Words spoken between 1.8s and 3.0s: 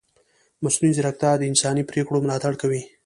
پرېکړو ملاتړ کوي.